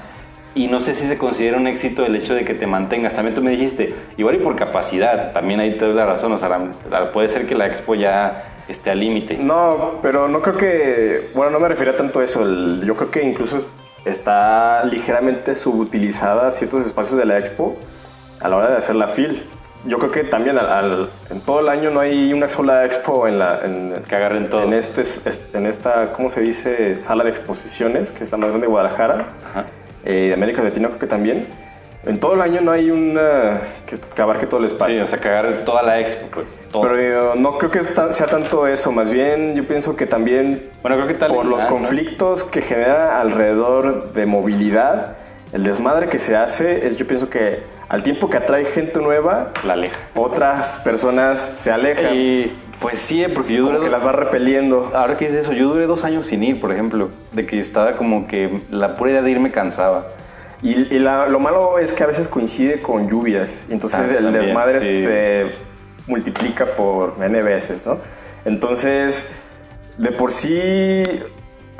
[0.55, 3.13] Y no sé si se considera un éxito el hecho de que te mantengas.
[3.15, 6.31] También tú me dijiste, igual y por capacidad, también ahí te doy la razón.
[6.33, 6.59] O sea, la-
[6.91, 9.38] la- puede ser que la expo ya esté al límite.
[9.38, 11.30] No, pero no creo que.
[11.34, 12.43] Bueno, no me refería tanto a eso.
[12.43, 13.67] el- yo creo que incluso es-
[14.06, 17.78] está ligeramente subutilizada ciertos espacios de la expo
[18.39, 19.45] a la hora de hacer la FIL.
[19.86, 23.28] Yo creo que también al- al- en todo el año no hay una sola expo
[23.28, 23.60] en la.
[23.65, 24.63] En, Que agarren todo.
[24.63, 25.02] En, este,
[25.54, 26.95] en esta, ¿cómo se dice?
[26.95, 29.28] Sala de exposiciones, que es la más grande de Guadalajara.
[29.52, 29.65] Ajá.
[30.06, 31.47] Eh, de América Latina creo que también.
[32.05, 34.95] En todo el año no hay una que, que abarque todo el espacio.
[34.95, 36.47] Sí, o sea, agarren toda la expo, pues.
[36.71, 36.81] todo.
[36.83, 40.69] Pero eh, no creo que es sea tanto eso, más bien yo pienso que también
[40.81, 41.69] bueno, creo que tal por los ¿no?
[41.69, 45.15] conflictos que genera alrededor de movilidad,
[45.53, 49.51] el desmadre que se hace es yo pienso que al tiempo que atrae gente nueva,
[49.63, 49.99] La aleja.
[50.15, 53.75] otras personas se alejan, Y pues sí, porque yo duré...
[53.75, 54.91] como que las va repeliendo.
[54.93, 57.09] Ahora que dices eso, yo duré dos años sin ir, por ejemplo.
[57.31, 60.07] De que estaba como que la pura idea de ir me cansaba.
[60.63, 64.23] Y, y la- lo malo es que a veces coincide con lluvias, entonces Ah, el
[64.23, 65.04] también, desmadre sí.
[65.04, 65.52] se
[66.08, 67.99] multiplica por N veces, ¿no?
[68.45, 69.26] Entonces,
[69.97, 71.04] de por sí,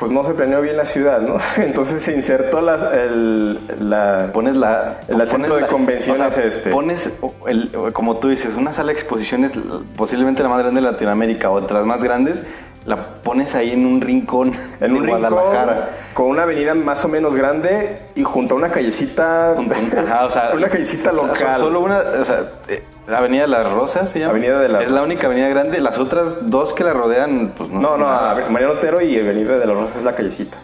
[0.04, 1.36] pues no se planeó bien la ciudad, ¿no?
[1.56, 4.30] Entonces se insertó las- el, la...
[4.34, 5.00] Pones la...
[5.08, 6.70] El pones de la- convenciones este.
[6.70, 7.10] Pones,
[7.46, 9.52] el- como tú dices, una sala de exposiciones,
[9.96, 12.42] posiblemente la más grande de Latinoamérica, o otras más grandes,
[12.84, 15.90] la pones ahí en un rincón En un rincón, Guadalajara.
[16.12, 20.30] con una avenida más o menos grande y junto a una callecita, Junto ajá, o
[20.30, 21.56] sea, una callecita o sea, local.
[21.56, 24.30] solo una, o sea, eh, la Avenida de las Rosas se llama.
[24.32, 25.80] Avenida de las Es la única avenida grande.
[25.80, 27.80] Las otras dos que la rodean, pues no.
[27.80, 28.06] No, no.
[28.08, 30.56] Ave- Mariano Otero y Avenida de los Rosas es la callecita.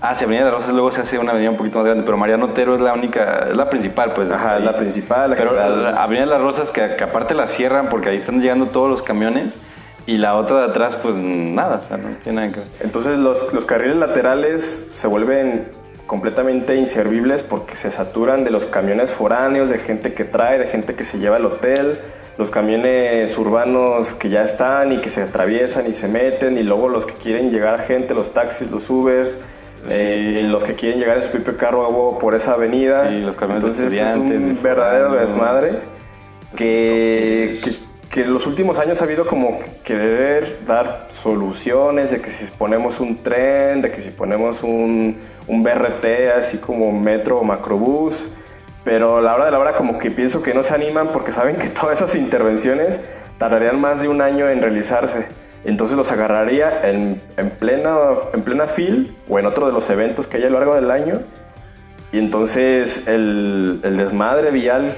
[0.00, 2.04] Ah, sí, Avenida de las Rosas luego se hace una avenida un poquito más grande,
[2.04, 4.30] pero Mariano Otero es la única, es la principal, pues.
[4.30, 4.62] Ajá, ahí.
[4.64, 5.82] la principal, la Pero general.
[5.84, 8.90] la Avenida de las Rosas, que, que aparte la cierran porque ahí están llegando todos
[8.90, 9.58] los camiones,
[10.04, 12.68] y la otra de atrás, pues nada, o sea, no tiene nada que ver.
[12.80, 15.68] Entonces los, los carriles laterales se vuelven
[16.06, 20.94] completamente inservibles porque se saturan de los camiones foráneos, de gente que trae, de gente
[20.94, 21.98] que se lleva al hotel,
[22.38, 26.88] los camiones urbanos que ya están y que se atraviesan y se meten, y luego
[26.88, 29.36] los que quieren llegar a gente, los taxis, los Ubers.
[29.88, 33.08] Eh, los que quieren llegar en su propio carro por esa avenida.
[33.08, 35.74] Sí, los camiones Entonces estudiantes, es un de verdadero desmadre
[36.56, 37.72] que, que,
[38.10, 42.98] que en los últimos años ha habido como querer dar soluciones de que si ponemos
[42.98, 46.04] un tren, de que si ponemos un, un BRT
[46.36, 48.26] así como metro o macrobús,
[48.84, 51.32] pero a la hora de la hora como que pienso que no se animan porque
[51.32, 53.00] saben que todas esas intervenciones
[53.38, 55.28] tardarían más de un año en realizarse.
[55.64, 57.96] Entonces los agarraría en, en plena,
[58.32, 60.90] en plena fil o en otro de los eventos que hay a lo largo del
[60.90, 61.22] año
[62.12, 64.96] y entonces el, el desmadre vial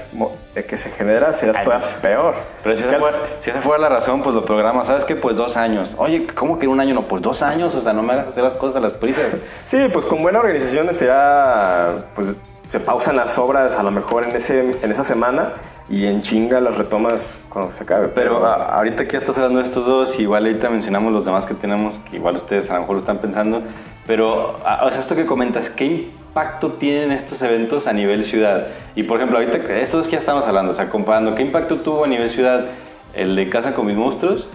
[0.54, 2.34] eh, que se genera será todavía peor.
[2.62, 4.84] Pero si esa, fuera, si esa fuera la razón, pues lo programa.
[4.84, 5.16] ¿Sabes qué?
[5.16, 5.94] Pues dos años.
[5.96, 6.94] Oye, ¿cómo que un año?
[6.94, 7.74] No, pues dos años.
[7.74, 9.36] O sea, no me hagas hacer las cosas a las prisas.
[9.64, 12.34] Sí, pues con buena organización estaría, pues
[12.68, 15.54] se pausan las obras a lo mejor en, ese, en esa semana
[15.88, 18.08] y en chinga las retomas cuando se acabe.
[18.08, 21.46] Pero a- ahorita que ya estás hablando de estos dos, igual ahorita mencionamos los demás
[21.46, 23.62] que tenemos, que igual ustedes a lo mejor lo están pensando.
[24.06, 28.66] Pero, o sea, esto que comentas, ¿qué impacto tienen estos eventos a nivel ciudad?
[28.94, 32.04] Y por ejemplo, ahorita, estos que ya estamos hablando, o sea, comparando, ¿qué impacto tuvo
[32.04, 32.66] a nivel ciudad
[33.14, 34.46] el de Casa con mis monstruos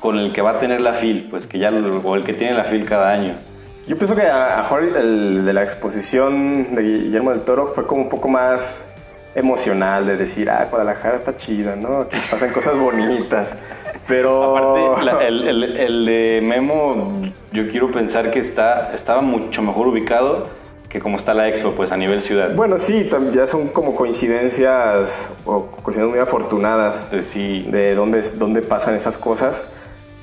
[0.00, 1.28] con el que va a tener la FIL?
[1.30, 3.34] Pues que ya, o el que tiene la FIL cada año.
[3.86, 7.86] Yo pienso que a, a mejor el de la exposición de Guillermo del Toro fue
[7.86, 8.84] como un poco más
[9.34, 12.02] emocional de decir, ah, Guadalajara está chida, ¿no?
[12.02, 13.56] Aquí pasan cosas bonitas.
[14.06, 14.56] Pero...
[14.56, 17.12] Aparte, la- el, el- el de Memo,
[17.52, 20.48] yo quiero pensar que está, estaba mucho mejor ubicado
[20.88, 22.54] que como está la Expo, pues a nivel ciudad.
[22.54, 27.66] Bueno, sí, ya son como coincidencias o coincidencias muy afortunadas Eh, sí.
[27.70, 29.64] de dónde, dónde pasan esas cosas.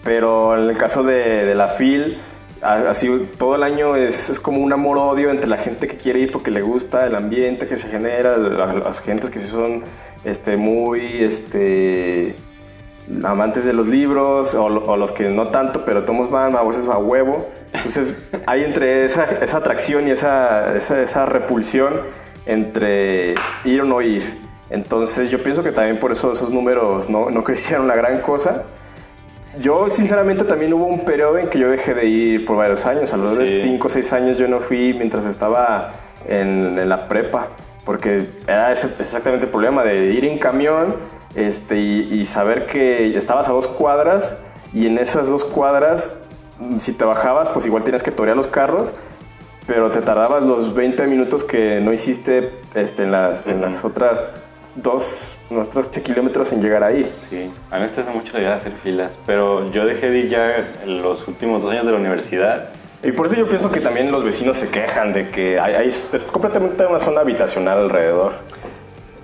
[0.04, 2.20] Pero en el caso de, de la FIL,
[2.62, 6.32] así todo el año es, es como un amor-odio entre la gente que quiere ir
[6.32, 9.84] porque le gusta el ambiente que se genera, la- las gentes que sí son
[10.26, 12.36] este, muy este,
[13.24, 16.64] amantes de los libros o, lo- o los que no tanto, pero todos van a
[16.64, 17.48] veces a huevo.
[17.74, 21.94] Entonces hay entre esa, esa atracción y esa, esa, esa repulsión
[22.46, 24.40] entre ir o no ir.
[24.70, 28.66] Entonces yo pienso que también por eso esos números no, no crecieron la gran cosa.
[29.60, 33.12] Yo sinceramente también hubo un periodo en que yo dejé de ir por varios años,
[33.14, 33.62] alrededor de Sí.
[33.62, 35.94] 5 o 6 años yo no fui mientras estaba
[36.28, 37.48] en, en la prepa,
[37.86, 40.96] porque era ese- exactamente el problema de ir en camión
[41.36, 44.38] este, y, y saber que estabas a dos cuadras
[44.74, 46.14] y en esas dos cuadras,
[46.60, 48.94] mm, si te bajabas, pues igual tenías que torear los carros,
[49.68, 54.24] pero te tardabas los 20 minutos que no hiciste este, en, las, en las otras
[54.76, 57.12] dos, nuestros 8 kilómetros en llegar ahí.
[57.30, 60.20] Sí, a mí me estresa mucho la idea de hacer filas, pero yo dejé de
[60.20, 62.70] ir ya en los últimos dos años de la universidad.
[63.04, 65.88] Y por eso yo pienso que también los vecinos se quejan de que hay, hay-
[65.90, 68.34] es completamente una zona habitacional alrededor.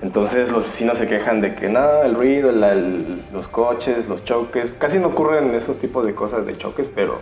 [0.01, 4.23] Entonces los vecinos se quejan de que nada, el ruido, la- el- los coches, los
[4.23, 7.19] choques, casi no ocurren esos tipos de cosas de choques, pero,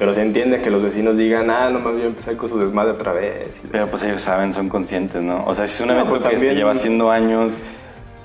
[0.00, 3.12] pero se entiende que los vecinos digan, ah, nomás yo empecé con su desmadre otra
[3.12, 3.60] vez.
[3.62, 5.44] Y- Pero pues ellos saben, son conscientes, ¿no?
[5.46, 7.52] O sea, si es un No, evento pues, que se también- lleva haciendo años.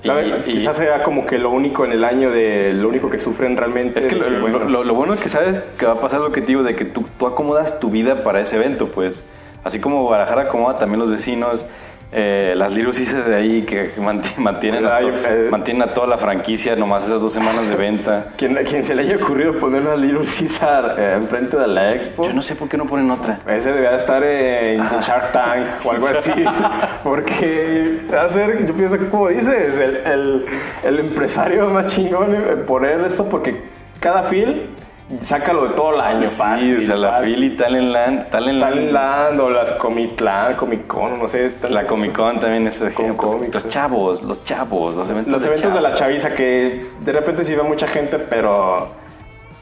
[0.02, 0.46] y- ¿Sabes?
[0.48, 3.56] y- Quizás sea como que lo único en el año de lo único que sufren
[3.56, 3.98] realmente.
[3.98, 6.40] Es que lo, bueno, lo- lo- bueno que sabes que va a pasar lo que
[6.40, 9.22] te digo, de que tú, tú acomodas tu vida para ese evento, pues.
[9.64, 11.66] Así como Guadalajara acomoda también los vecinos,
[12.12, 15.48] eh, las lirusices de ahí que manti- mantienen, a to- eh.
[15.50, 18.26] mantienen a toda la franquicia nomás esas dos semanas de venta.
[18.36, 22.24] quien, quien se le haya ocurrido poner una Caesar eh, enfrente de la expo.
[22.26, 23.40] Yo no sé por qué no ponen otra.
[23.48, 26.32] Ese debía estar en, en Shark Tank o algo así.
[27.02, 30.44] Porque va a ser, yo pienso que como dices, el, el-
[30.84, 33.62] el empresario más chingón en poner esto porque
[34.00, 34.68] cada fil
[35.20, 36.26] sácalo de todo el año.
[36.26, 37.34] Sí, fácil, o sea, la fácil.
[37.34, 41.52] Philly, Talentland, Talentland, Talentland o las Comitlan, Comic Con, no sé.
[41.68, 43.68] la Comic Con también es Con pues, cómics, los sí.
[43.68, 46.00] chavos, los chavos, los eventos Los eventos de la chavos.
[46.00, 48.88] chaviza que de repente sí va mucha gente, pero,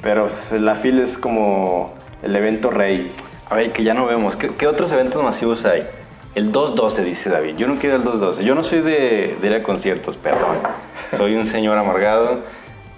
[0.01, 0.27] pero
[0.61, 3.13] la fil es como el evento rey.
[3.51, 4.37] A ver, que ya no vemos.
[4.37, 5.87] ¿Qué, qué otros eventos masivos hay?
[6.35, 7.57] El 212, dice David.
[7.59, 8.45] Yo no quiero el 212.
[8.45, 10.57] Yo no soy de, de ir a conciertos, perdón.
[11.17, 12.41] Soy un señor amargado.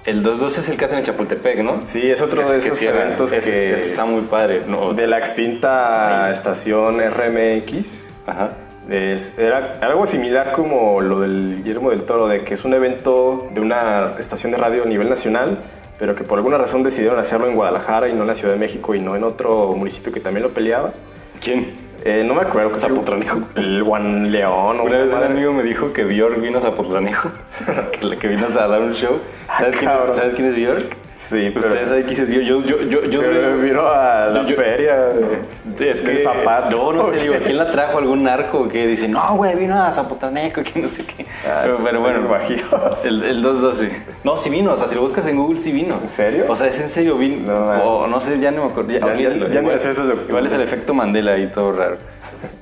[0.07, 1.81] El 212 es el que hacen en Chapultepec, ¿no?
[1.85, 3.03] Sí, es otro de Que esos cierran.
[3.03, 3.75] eventos Ese- que...
[3.75, 4.63] ese está muy padre.
[4.67, 8.05] No, De la extinta estación RMX.
[8.27, 8.51] Ajá.
[8.89, 13.49] Es- era algo similar como lo del Guillermo del Toro, de que es un evento
[13.53, 15.59] de una estación de radio a nivel nacional,
[15.99, 18.61] pero que por alguna razón decidieron hacerlo en Guadalajara y no en la Ciudad de
[18.61, 20.93] México y no en otro municipio que también lo peleaba.
[21.43, 21.73] ¿Quién?
[22.05, 22.71] Eh, no me acuerdo.
[22.71, 23.41] que Zapotlanejo.
[23.57, 24.79] El Juan León.
[24.81, 27.31] Una vez un amigo me dijo que Bjork vino a Zapotlanejo,
[28.01, 29.19] que, que vino a dar un show.
[29.59, 30.17] ¿Sabes, quién, es-.
[30.17, 30.97] ¿sabes quién es Bjork?
[31.15, 32.45] Sí, pero- ¿Ustedes saben quién es Bjork?
[32.45, 34.97] Yo, yo, yo, yo, Pero vino a la yo- feria
[35.79, 36.71] es que zapato.
[36.71, 37.99] No, no sé, digo, ¿quién la trajo?
[37.99, 41.25] ¿Algún narco que dice, no, güey, vino a Zapotlanejo, que no sé qué?
[41.49, 42.21] Ah, pero, pero bueno,
[43.05, 44.03] el, el 212.
[44.25, 45.95] No, sí vino, o sea, si lo buscas en Google, sí vino.
[46.03, 46.45] ¿En serio?
[46.49, 47.47] O sea, es en serio, vino.
[47.53, 48.91] No o no sé, ya no me acuerdo.
[48.93, 50.29] Ya, Ya- ya- igual, las fiestas de octubre.
[50.31, 51.97] igual es el efecto Mandela ahí, todo raro.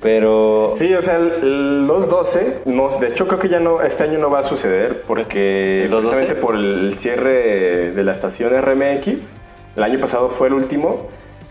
[0.01, 0.75] Pero.
[0.77, 4.31] Sí, o sea, el 212, no, de hecho creo que ya no, este año no
[4.31, 6.01] va a suceder porque ¿El 212?
[6.01, 9.31] precisamente por el cierre de la estación RMX,
[9.77, 11.09] el año pasado fue el último,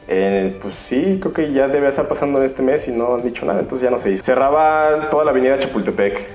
[0.07, 3.23] eh, pues sí, creo que ya debe estar pasando en este mes y no han
[3.23, 4.23] dicho nada, entonces ya no se hizo.
[4.23, 6.29] Cerraba toda la avenida Chapultepec,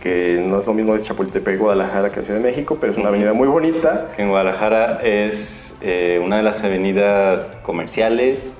[0.00, 2.98] que no es lo mismo de Chapultepec, Guadalajara que la Ciudad de México, pero es
[2.98, 4.08] una avenida muy bonita.
[4.16, 8.54] en Guadalajara es eh, una de las avenidas comerciales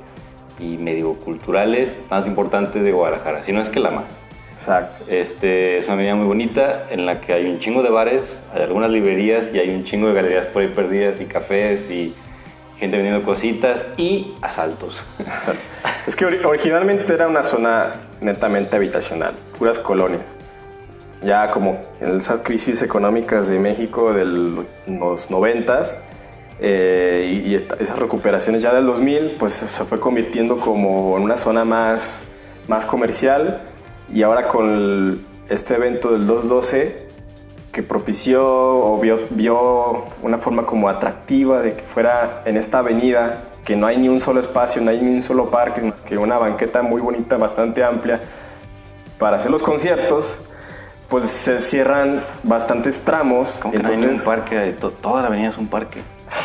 [0.60, 4.04] y medio culturales más importantes de Guadalajara, si no es que la más.
[4.52, 5.04] Exacto.
[5.08, 8.62] Este, es una avenida muy bonita en la que hay un chingo de bares, hay
[8.62, 12.14] algunas librerías y hay un chingo de galerías por ahí perdidas y cafés y
[12.78, 14.96] gente vendiendo cositas y asaltos.
[16.06, 20.36] Es que ori- originalmente era una zona netamente habitacional, puras colonias.
[21.22, 25.96] Ya como en esas crisis económicas de México de los noventas
[26.60, 31.22] eh, y, y esta- esas recuperaciones ya del 2000, pues se fue convirtiendo como en
[31.22, 32.22] una zona más,
[32.68, 33.62] más comercial
[34.12, 37.08] y ahora con el- este evento del 212
[37.72, 43.44] que propició o vio, vio una forma como atractiva de que fuera en esta avenida,
[43.64, 46.18] que no hay ni un solo espacio, no hay ni un solo parque, más que
[46.18, 48.20] una banqueta muy bonita, bastante amplia,
[49.18, 50.40] para hacer los conciertos,
[51.08, 53.50] pues se cierran bastantes tramos.
[53.62, 56.00] Como que no hay un entonces, parque, to- toda la avenida es un parque,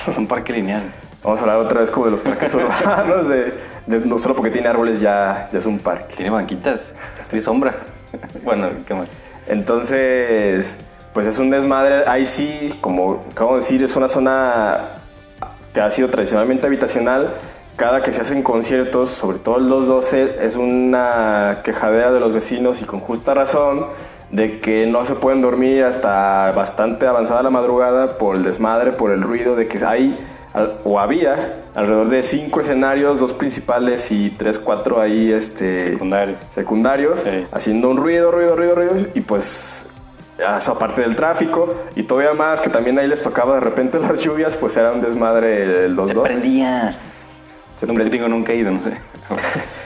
[0.08, 0.84] es un parque lineal.
[1.24, 3.54] vamos a hablar otra vez como de los parques urbanos, de,
[3.88, 6.16] de- no solo porque tiene árboles ya, ya es un parque.
[6.16, 6.94] Tiene banquitas,
[7.30, 7.76] tiene sombra.
[8.44, 9.10] Bueno, ¿qué más?
[9.48, 10.78] Entonces,
[11.14, 12.04] pues es un desmadre.
[12.08, 15.02] Ahí sí, como acabo de decir, es una zona
[15.74, 17.34] que ha sido tradicionalmente habitacional.
[17.76, 22.82] Cada que se hacen conciertos, sobre todo el 212, es una quejadera de los vecinos
[22.82, 23.88] y con justa razón
[24.36, 29.12] de que no se pueden dormir hasta bastante avanzada la madrugada por el desmadre, por
[29.12, 30.18] el ruido, de que hay
[30.84, 36.36] o había alrededor de cinco escenarios, dos principales y tres, cuatro ahí este, Secundario.
[36.50, 37.46] secundarios, Sí.
[37.52, 39.88] haciendo un ruido, ruido, ruido, ruido, y pues
[40.58, 44.22] eso aparte del tráfico, y todavía más que también ahí les tocaba de repente las
[44.22, 46.96] lluvias, pues era un desmadre 2 Se prendía.
[47.76, 48.10] Se prendía.
[48.10, 48.92] digo, nunca he ido, no sé.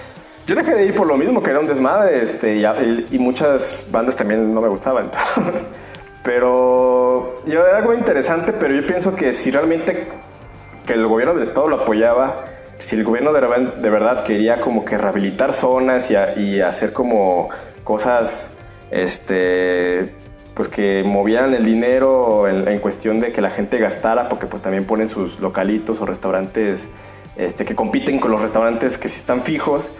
[0.49, 4.15] Yo dejé de ir por lo mismo, que era un desmadre, este, y, muchas bandas
[4.15, 5.11] también no me gustaban.
[6.23, 10.07] pero yo, era algo interesante, pero yo pienso que si realmente
[10.87, 12.45] que el gobierno del estado lo apoyaba,
[12.79, 13.41] si el gobierno de,
[13.79, 17.49] de verdad quería como que rehabilitar zonas y, hacer como
[17.83, 18.49] cosas,
[18.89, 20.15] este,
[20.55, 24.63] pues que movieran el dinero en, en cuestión de que la gente gastara, porque pues
[24.63, 26.87] también ponen sus localitos o restaurantes
[27.35, 29.91] este, que compiten con los restaurantes que sí están fijos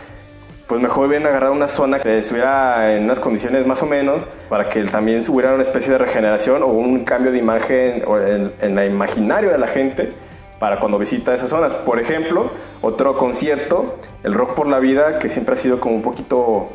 [0.70, 4.70] pues mejor hubieran agarrado una zona que estuviera en unas condiciones más o menos para
[4.70, 8.92] que también hubiera una especie de regeneración o un cambio de imagen en, en el
[8.92, 10.14] imaginario de la gente
[10.60, 11.74] para cuando visita esas zonas.
[11.74, 12.52] Por ejemplo,
[12.82, 16.70] otro concierto, el Rock por la Vida, que siempre ha sido como un poquito...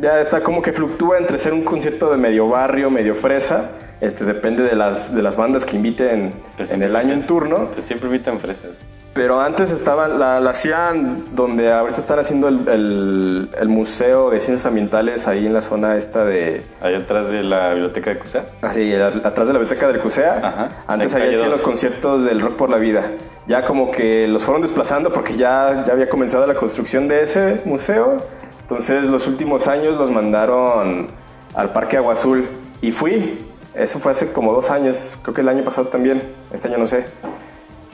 [0.00, 3.72] Ya está como que fluctúa entre ser un concierto de medio barrio, medio fresa.
[4.00, 7.70] Este, depende de las, de las bandas que inviten Pues en el año en turno.
[7.72, 8.93] Pues siempre invitan fresas.
[9.14, 14.40] Pero antes estaba, la, la hacían donde ahorita están haciendo el, el- el Museo de
[14.40, 16.62] Ciencias Ambientales ahí en la zona esta de...
[16.80, 18.44] Allá atrás de la biblioteca de CUSA.
[18.60, 20.38] Así, atrás de la biblioteca del CUSEA.
[20.42, 20.68] Ajá.
[20.88, 23.12] Antes ahí calle hacían los conciertos del Rock por la Vida.
[23.46, 27.60] Ya como que los fueron desplazando porque ya, ya había comenzado la construcción de ese
[27.66, 28.16] museo.
[28.62, 31.08] Entonces los últimos años los mandaron
[31.54, 32.48] al Parque Agua Azul.
[32.80, 33.46] Y fui.
[33.74, 35.18] Eso fue hace como dos años.
[35.22, 36.20] Creo que el año pasado también.
[36.52, 37.04] Este año no sé.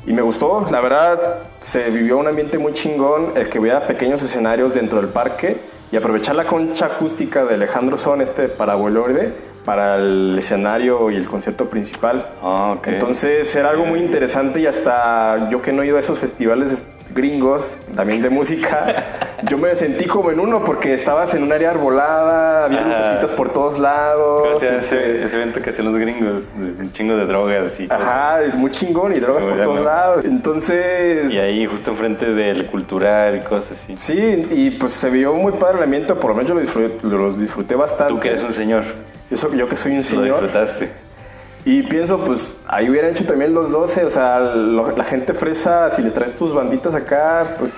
[0.06, 4.22] Y me gustó, la verdad, se vivió un ambiente muy chingón, el que hubiera pequeños
[4.22, 5.58] escenarios dentro del parque
[5.92, 9.34] y aprovechar la concha acústica de Alejandro Son, este parabolorde,
[9.64, 12.30] para el escenario y el concierto principal.
[12.42, 12.78] Ah.
[12.84, 16.86] Entonces era algo muy interesante y hasta yo que no he ido a esos festivales
[17.14, 19.04] gringos, también de música,
[19.48, 22.86] yo me sentí como en uno porque estabas en un área arbolada, había Ah.
[22.88, 24.48] lucecitas por todos lados.
[24.56, 27.88] O sea, este, ese, ese evento que hacen los gringos, un chingo de drogas y
[27.88, 28.02] cosas.
[28.02, 30.24] Ajá, muy chingón y drogas por todos lados.
[30.24, 31.32] Entonces...
[31.34, 33.94] Y ahí justo enfrente del cultural y cosas así.
[33.96, 37.06] Sí, y pues se vio muy padre el ambiente, por lo menos yo lo disfruté,
[37.06, 38.14] lo disfruté bastante.
[38.14, 38.84] Tú que eres un señor,
[39.30, 40.24] yo, yo que soy un lo señor.
[40.26, 40.90] disfrutaste.
[41.64, 45.90] Y pienso, pues ahí hubieran hecho también los 12, o sea, lo- la gente fresa,
[45.90, 47.76] si le traes tus banditas acá, pues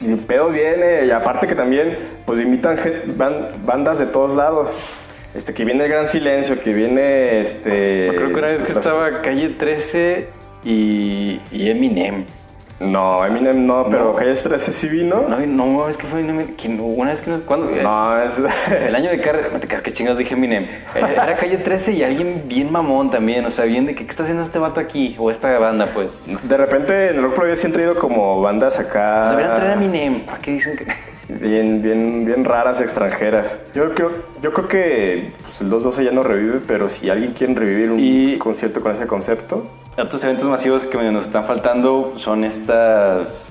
[0.00, 2.76] y pedo viene, y aparte que también, pues invitan
[3.64, 4.74] bandas de todos lados.
[5.34, 8.10] Este, que viene el Gran Silencio, que viene este.
[8.14, 10.28] Creo que una vez que las- estaba Calle 13
[10.64, 12.24] y, y Eminem.
[12.82, 14.14] No, Eminem no, pero No.
[14.16, 15.24] Calle 13 sí vino.
[15.28, 16.54] No, no, es que fue Eminem.
[16.80, 17.40] Una vez que no.
[17.40, 17.70] ¿Cuándo?
[17.82, 18.40] No, es.
[18.70, 20.66] El año de carrera, no te creas que chingados dije Eminem.
[20.94, 24.22] Era calle 13 y alguien bien mamón también, o sea, bien de que, ¿qué está
[24.24, 25.14] haciendo este vato aquí?
[25.18, 26.18] O esta banda, pues.
[26.42, 29.22] De repente en el Rock Pro sí han traído como bandas acá.
[29.24, 30.20] O sea, deberían traer a Eminem.
[30.26, 30.86] ¿Para qué dicen que.?
[31.28, 33.58] Bien, bien, bien raras extranjeras.
[33.74, 34.10] Yo creo,
[34.42, 37.98] yo creo que pues, el 212 ya no revive, pero si alguien quiere revivir un
[37.98, 39.66] Y- concierto con ese concepto,
[39.98, 43.50] Otros eventos masivos que nos están faltando son estas.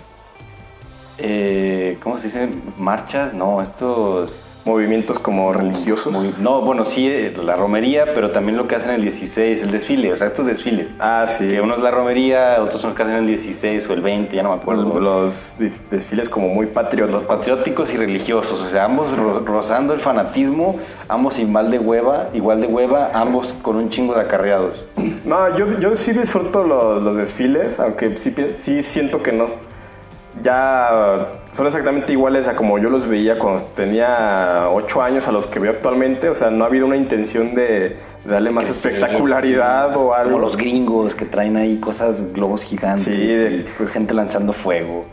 [1.19, 2.49] eh, ¿Cómo se dice?
[2.77, 3.33] ¿Marchas?
[3.33, 4.33] No, estos.
[4.65, 6.13] Movimientos como religiosos.
[6.13, 9.71] muy- no, bueno, sí, eh, la romería, pero también lo que hacen el 16, el
[9.71, 10.95] desfile, o sea, estos desfiles.
[10.99, 11.47] Ah, sí.
[11.49, 14.35] Que uno es la romería, otros son los que hacen el 16 o el 20,
[14.35, 14.99] ya no me acuerdo.
[14.99, 17.23] Los, los desfiles como muy patrióticos.
[17.23, 22.61] patrióticos y religiosos, o sea, ambos ro- rozando el fanatismo, ambos igual de hueva, igual
[22.61, 24.85] de hueva, ambos con un chingo de acarreados.
[25.25, 29.45] No, yo, yo sí disfruto los, los desfiles, aunque sí, sí siento que no.
[30.41, 35.45] Ya son exactamente iguales a como yo los veía cuando tenía 8 años a los
[35.45, 36.29] que veo actualmente.
[36.29, 40.31] O sea, no ha habido una intención de, de darle más espectacularidad o algo.
[40.31, 44.53] Como los gringos que traen ahí cosas, globos gigantes, Sí, de- y, pues gente lanzando
[44.53, 45.05] fuego,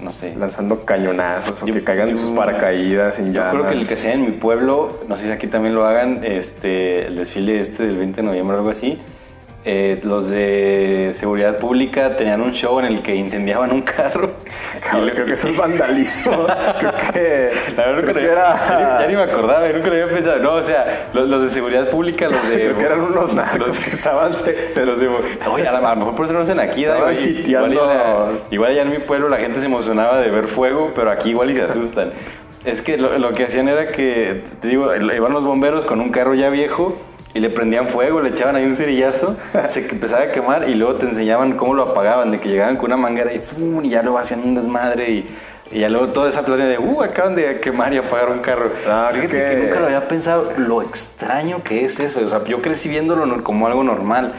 [0.00, 0.34] no sé.
[0.36, 4.14] lanzando cañonazos o que caigan de sus paracaídas en Yo creo que el que sea
[4.14, 7.96] en mi pueblo, no sé si aquí también lo hagan, este, el desfile este del
[7.96, 9.00] 20 de noviembre o algo así.
[9.70, 14.30] Eh, los de seguridad pública tenían un show en el que incendiaban un carro.
[14.90, 16.46] Cabrón, creo que eso es vandalismo.
[16.78, 18.98] creo que, La verdad creo que era...
[19.00, 20.38] ya ni me acordaba, nunca lo había pensado.
[20.38, 22.54] No, o sea, los, los de seguridad pública, los de.
[22.56, 24.32] Creo que eran unos narcos que estaban...
[24.32, 25.20] Se, se los digo.
[25.52, 26.84] Oye, a lo mejor por eso no hacen aquí.
[26.84, 30.46] Estaban igual, sitiando- igual, igual ya en mi pueblo la gente se emocionaba de ver
[30.48, 32.12] fuego, pero aquí igual y se asustan.
[32.64, 36.10] Es que lo, lo que hacían era que, te digo, iban los bomberos con un
[36.10, 36.98] carro ya viejo
[37.34, 39.36] y le prendían fuego, le echaban ahí un cerillazo,
[39.68, 42.86] se empezaba a quemar y luego te enseñaban cómo lo apagaban, de que llegaban con
[42.86, 43.84] una manguera y, ¡fum!
[43.84, 45.36] y ya luego hacían un desmadre y,
[45.70, 48.70] y ya luego toda esa plata de, uh, acaban de quemar y apagar un carro.
[48.88, 52.20] Ah, Fíjate creo que nunca lo había pensado, lo extraño que es eso.
[52.24, 54.32] O sea, yo crecí viéndolo no- como algo normal.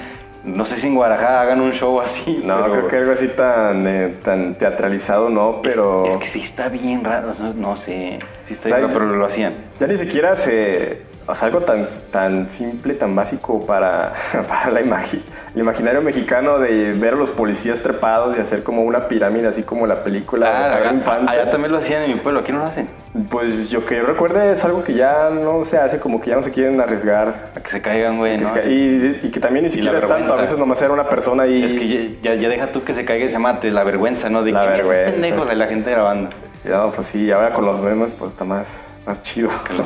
[0.44, 2.42] No sé si en Guadalajara hagan un show así.
[2.46, 6.06] No, pero creo que algo así tan, eh, tan teatralizado no, pero...
[6.08, 7.30] Es, que sí está bien raro.
[7.30, 8.18] o sea, No sé.
[8.44, 9.54] Sí está O sea, bien raro, pero lo hacían.
[9.78, 11.08] Ya ni siquiera se...
[11.30, 14.14] O sea, algo tan, tan simple, tan básico para,
[14.50, 15.22] para la imagi-
[15.56, 19.64] el imaginario mexicano de ver a los policías trepados y hacer como una pirámide, así
[19.64, 22.40] como la película de Ah, Pedro acá- allá también lo hacían en mi pueblo.
[22.42, 22.88] Aquí no lo hacen.
[23.30, 26.36] Pues yo que yo recuerde es algo que ya no se hace, como que ya
[26.36, 27.52] no se quieren arriesgar.
[27.56, 28.38] A que se caigan, güey.
[28.38, 28.54] Que ¿no?
[28.54, 31.44] ca- y, y que también ni siquiera es tanto, a veces nomás era una persona
[31.44, 31.64] ahí.
[31.64, 33.72] Es que ya, ya deja tú que se caiga y se mate.
[33.72, 34.44] La vergüenza, ¿no?
[34.44, 35.12] De La que, "Mira, estos vergüenza.
[35.22, 36.30] pendejos de la gente grabando.
[36.64, 38.68] Ya, pues sí, ahora con los memes pues está más,
[39.06, 39.50] más chido.
[39.68, 39.84] Pero,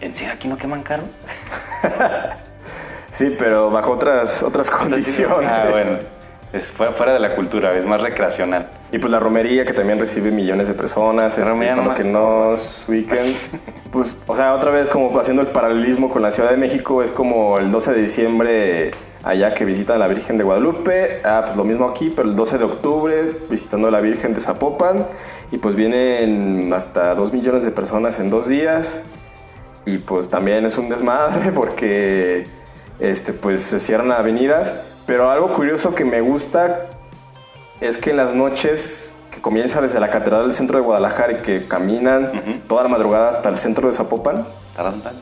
[0.00, 1.08] ¿En serio aquí no queman carros?
[3.10, 5.50] Sí, pero bajo otras, otras condiciones.
[5.50, 5.98] Ah, bueno.
[6.52, 8.68] Es fuera, fuera de la cultura, es más recreacional.
[8.90, 11.38] Y pues la romería que también recibe millones de personas.
[11.38, 12.54] este, romería para nomás que no
[12.88, 13.24] ubiquen.
[13.92, 17.12] pues, o sea, otra vez como haciendo el paralelismo con la Ciudad de México, es
[17.12, 18.90] como el 12 de diciembre
[19.22, 21.20] allá que visitan a la Virgen de Guadalupe.
[21.24, 24.40] Ah, pues lo mismo aquí, pero el 12 de octubre visitando a la Virgen de
[24.40, 25.06] Zapopan.
[25.52, 29.04] Y pues vienen hasta 2 millones de personas en dos días.
[29.90, 32.46] Y pues también es un desmadre porque
[33.00, 34.74] este, pues se cierran avenidas.
[35.06, 36.90] Pero algo curioso que me gusta
[37.80, 41.42] es que en las noches que comienza desde la Catedral del centro de Guadalajara y
[41.42, 44.46] que caminan toda la madrugada hasta el centro de Zapopan.
[44.76, 45.18] Tarantano.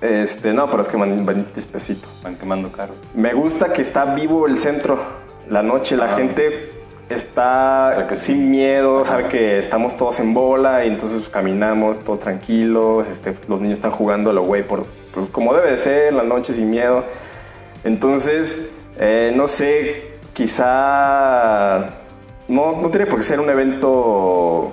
[0.00, 2.08] Este, no, pero es que van, van despacito.
[2.22, 2.96] Van quemando carros.
[3.14, 4.98] Me gusta que está vivo el centro.
[5.48, 6.75] La noche la gente
[7.08, 12.00] está O sea, que sin miedo, sabe que estamos todos en bola y entonces caminamos
[12.00, 13.06] todos tranquilos.
[13.08, 16.22] Este, los niños están jugando a lo güey por, por- como debe de ser, la
[16.24, 17.04] noche sin miedo.
[17.84, 18.58] Entonces,
[18.98, 21.90] eh, no sé, quizá
[22.48, 24.72] no, no tiene por qué ser un evento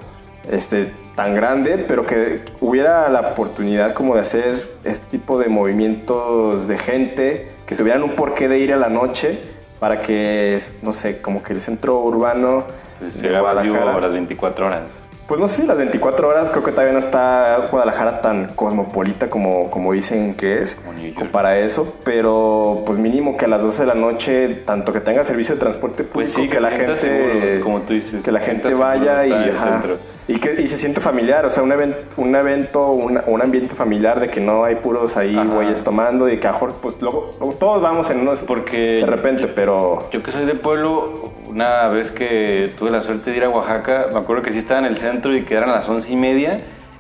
[0.50, 6.67] este, tan grande, pero que hubiera la oportunidad como de hacer este tipo de movimientos
[6.67, 9.39] de gente, que tuvieran un porqué de ir a la noche
[9.84, 12.63] para que, no sé, como que el centro urbano
[12.98, 14.84] Se de vivo Guadalajara- a las 24 horas.
[15.28, 19.30] Pues no sé si las 24 horas, creo que todavía no está Guadalajara tan cosmopolita
[19.30, 20.78] como, como dicen que es,
[21.32, 25.24] para eso, pero pues mínimo que a las 12 de la noche, tanto que tenga
[25.24, 28.32] servicio de transporte público, Pues sí, que la te gente, seguro, como tú dices, que
[28.32, 29.82] la te gente vaya y, ajá,
[30.28, 34.20] que y se siente familiar, o sea, un, event- un evento, una- un ambiente familiar
[34.20, 35.46] de que no hay puros ahí Ajá.
[35.54, 39.00] güeyes tomando y que a lo mejor, pues luego, luego todos vamos en unos, Porque
[39.02, 40.08] de repente, pero...
[40.12, 44.08] Yo que soy de pueblo, una vez que tuve la suerte de ir a Oaxaca,
[44.12, 46.60] me acuerdo que sí estaba en el centro y que eran las once y media.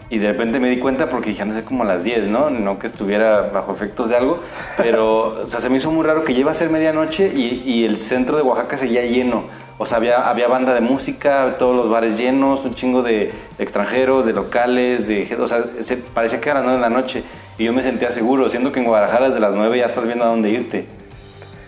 [0.09, 2.51] Y de repente me di cuenta porque dije, no sé, como a las 10, ¿no?
[2.51, 4.39] No que estuviera bajo efectos de algo,
[4.77, 7.85] pero o sea, se me hizo muy raro que lleva a ser medianoche y, y
[7.85, 9.45] el centro de Oaxaca seguía lleno.
[9.79, 14.27] O sea, había, había banda de música, todos los bares llenos, un chingo de extranjeros,
[14.27, 15.35] de locales, de...
[15.39, 17.23] O sea, se, parecía que era las 9 de la noche
[17.57, 20.25] y yo me sentía seguro, siendo que en Guadalajara desde las 9 ya estás viendo
[20.25, 20.85] a dónde irte.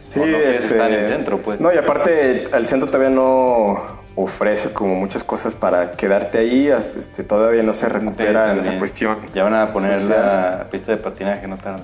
[0.08, 1.60] Sí, no este, estar en el centro, pues.
[1.60, 6.99] No, y aparte el centro todavía no ofrece como muchas cosas para quedarte ahí, hasta,
[6.99, 9.18] este, todavía no se recupera en esa cuestión.
[9.34, 10.20] Ya van a poner social.
[10.20, 11.84] la pista de patinaje, no tarda,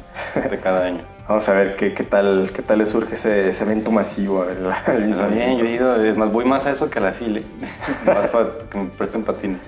[0.50, 1.02] de cada año.
[1.28, 4.72] Vamos a ver qué, qué tal qué tal le surge ese, ese evento masivo al
[5.12, 7.44] Está bien, yo he ido, es más, voy más a eso que a la file,
[8.06, 9.60] más para que me presten patines.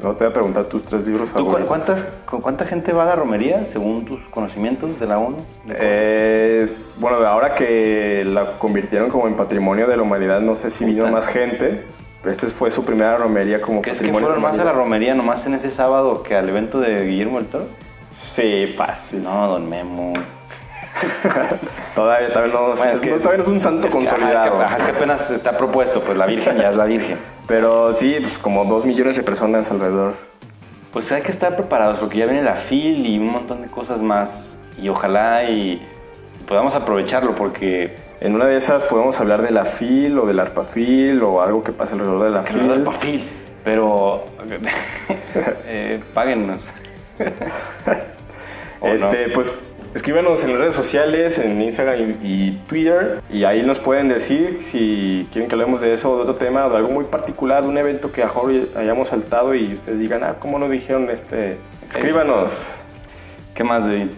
[0.00, 1.66] Luego te voy a preguntar tus tres libros ¿Tú cu- favoritos.
[1.68, 5.38] cuántas, cu- ¿Cuánta gente va a la romería según tus conocimientos de la ONU?
[5.70, 10.84] Eh, bueno, ahora que la convirtieron como en patrimonio de la humanidad, no sé si
[10.84, 11.84] vino más gente.
[12.22, 14.72] pero Esta fue su primera romería como ¿Crees que patrimonio fueron de más a la
[14.72, 17.66] romería nomás en ese sábado que al evento de Guillermo del Toro?
[18.12, 19.22] Sí, fácil.
[19.24, 20.12] No, don Memo.
[21.94, 24.46] Todavía, todavía no, Bueno, es- todavía no es un santo es que- consolidado.
[24.46, 27.18] es, que, ajá, es que apenas está propuesto, pues la Virgen ya es la Virgen.
[27.46, 30.14] Pero sí, pues como dos millones de personas alrededor.
[30.92, 34.00] Pues hay que estar preparados porque ya viene la FIL y un montón de cosas
[34.00, 34.56] más.
[34.80, 35.84] Y ojalá y
[36.46, 41.22] podamos aprovecharlo porque En una de esas podemos hablar de la FIL o del ARPAFIL
[41.22, 42.82] o algo que pase alrededor de la que FIL.
[42.84, 43.28] perfil.
[43.64, 44.24] Pero
[45.66, 46.64] eh, páguennos.
[48.82, 49.52] Este, pues
[49.94, 55.28] escríbanos en las redes sociales, en Instagram y, Twitter, y ahí nos pueden decir si
[55.32, 57.78] quieren que hablemos de eso o de otro tema o de algo muy particular, un
[57.78, 61.58] evento que a mejor hayamos saltado y ustedes digan, ah, ¿cómo nos dijeron este?
[61.88, 62.52] Escríbanos.
[63.54, 64.08] ¿Qué más, David?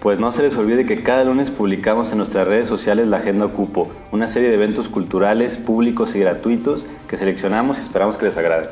[0.00, 3.48] Pues no se les olvide que cada lunes publicamos en nuestras redes sociales la Agenda
[3.48, 8.36] Cupo, una serie de eventos culturales, públicos y gratuitos que seleccionamos y esperamos que les
[8.36, 8.68] agrade.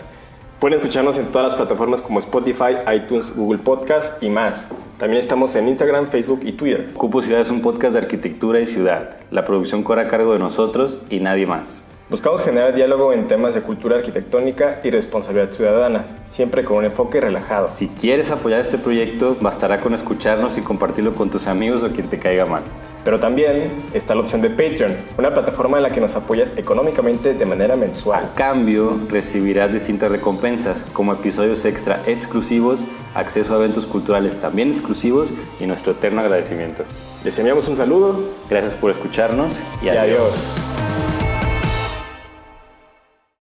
[0.62, 4.68] Pueden escucharnos en todas las plataformas como Spotify, iTunes, Google Podcast y más.
[4.96, 6.92] También estamos en Instagram, Facebook y Twitter.
[6.92, 9.16] Cupo Ciudad es un podcast de arquitectura y ciudad.
[9.32, 11.82] La producción corre a cargo de nosotros y nadie más.
[12.12, 17.22] Buscamos generar diálogo en temas de cultura arquitectónica y responsabilidad ciudadana, siempre con un enfoque
[17.22, 17.70] relajado.
[17.72, 22.08] Si quieres apoyar este proyecto, bastará con escucharnos y compartirlo con tus amigos o quien
[22.08, 22.64] te caiga mal.
[23.02, 27.32] Pero también está la opción de Patreon, una plataforma en la que nos apoyas económicamente
[27.32, 28.26] de manera mensual.
[28.26, 32.84] A cambio, recibirás distintas recompensas, como episodios extra exclusivos,
[33.14, 36.84] acceso a eventos culturales también exclusivos y nuestro eterno agradecimiento.
[37.24, 40.52] Les enviamos un saludo Gracias por escucharnos y y adiós.
[40.52, 41.21] adiós.